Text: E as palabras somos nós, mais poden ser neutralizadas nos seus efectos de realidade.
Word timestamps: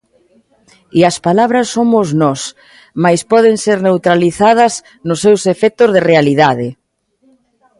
E 0.97 0.99
as 1.09 1.17
palabras 1.27 1.67
somos 1.75 2.07
nós, 2.21 2.41
mais 3.03 3.21
poden 3.31 3.55
ser 3.65 3.77
neutralizadas 3.87 4.73
nos 5.07 5.21
seus 5.25 5.41
efectos 5.53 5.89
de 5.95 6.01
realidade. 6.09 6.67